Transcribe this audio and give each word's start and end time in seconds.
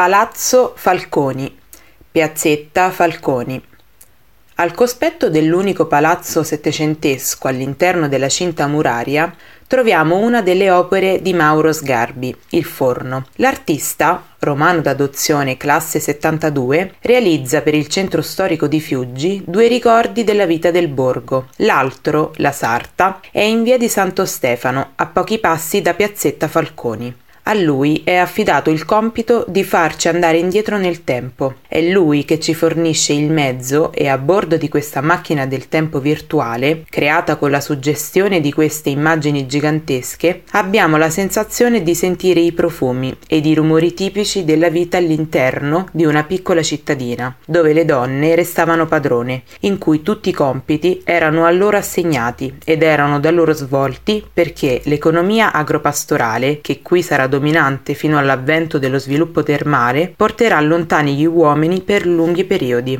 Palazzo 0.00 0.72
Falconi, 0.76 1.54
Piazzetta 2.10 2.90
Falconi. 2.90 3.62
Al 4.54 4.72
cospetto 4.72 5.28
dell'unico 5.28 5.86
palazzo 5.88 6.42
settecentesco 6.42 7.48
all'interno 7.48 8.08
della 8.08 8.30
cinta 8.30 8.66
muraria 8.66 9.30
troviamo 9.66 10.16
una 10.16 10.40
delle 10.40 10.70
opere 10.70 11.20
di 11.20 11.34
Mauro 11.34 11.70
Sgarbi, 11.74 12.34
Il 12.52 12.64
Forno. 12.64 13.26
L'artista, 13.34 14.24
romano 14.38 14.80
d'adozione 14.80 15.58
classe 15.58 16.00
72, 16.00 16.94
realizza 17.02 17.60
per 17.60 17.74
il 17.74 17.88
centro 17.88 18.22
storico 18.22 18.68
di 18.68 18.80
Fiuggi 18.80 19.42
due 19.46 19.68
ricordi 19.68 20.24
della 20.24 20.46
vita 20.46 20.70
del 20.70 20.88
borgo. 20.88 21.48
L'altro, 21.56 22.32
La 22.36 22.52
Sarta, 22.52 23.20
è 23.30 23.40
in 23.40 23.62
via 23.64 23.76
di 23.76 23.90
Santo 23.90 24.24
Stefano, 24.24 24.92
a 24.94 25.04
pochi 25.04 25.38
passi 25.38 25.82
da 25.82 25.92
Piazzetta 25.92 26.48
Falconi. 26.48 27.14
A 27.44 27.54
lui 27.54 28.02
è 28.04 28.16
affidato 28.16 28.70
il 28.70 28.84
compito 28.84 29.44
di 29.48 29.64
farci 29.64 30.08
andare 30.08 30.36
indietro 30.36 30.76
nel 30.76 31.04
tempo. 31.04 31.54
È 31.66 31.80
lui 31.80 32.24
che 32.24 32.38
ci 32.38 32.54
fornisce 32.54 33.12
il 33.12 33.30
mezzo 33.30 33.92
e 33.92 34.08
a 34.08 34.18
bordo 34.18 34.56
di 34.56 34.68
questa 34.68 35.00
macchina 35.00 35.46
del 35.46 35.68
tempo 35.68 36.00
virtuale, 36.00 36.84
creata 36.88 37.34
con 37.36 37.50
la 37.50 37.60
suggestione 37.60 38.40
di 38.40 38.52
queste 38.52 38.90
immagini 38.90 39.46
gigantesche, 39.46 40.42
abbiamo 40.50 40.96
la 40.96 41.10
sensazione 41.10 41.82
di 41.82 41.94
sentire 41.94 42.40
i 42.40 42.52
profumi 42.52 43.16
ed 43.26 43.46
i 43.46 43.54
rumori 43.54 43.94
tipici 43.94 44.44
della 44.44 44.68
vita 44.68 44.98
all'interno 44.98 45.88
di 45.92 46.04
una 46.04 46.24
piccola 46.24 46.62
cittadina, 46.62 47.34
dove 47.46 47.72
le 47.72 47.84
donne 47.84 48.34
restavano 48.36 48.86
padrone, 48.86 49.42
in 49.60 49.78
cui 49.78 50.02
tutti 50.02 50.28
i 50.28 50.34
compiti 50.34 51.00
erano 51.04 51.46
a 51.46 51.50
loro 51.50 51.78
assegnati 51.78 52.58
ed 52.64 52.82
erano 52.82 53.18
da 53.18 53.30
loro 53.30 53.54
svolti 53.54 54.24
perché 54.32 54.82
l'economia 54.84 55.52
agropastorale, 55.52 56.60
che 56.60 56.80
qui 56.82 57.02
sarà 57.02 57.22
dominante 57.26 57.38
dominante 57.40 57.94
fino 57.94 58.18
all'avvento 58.18 58.78
dello 58.78 58.98
sviluppo 58.98 59.42
termale 59.42 60.12
porterà 60.14 60.60
lontani 60.60 61.16
gli 61.16 61.24
uomini 61.24 61.80
per 61.80 62.06
lunghi 62.06 62.44
periodi. 62.44 62.98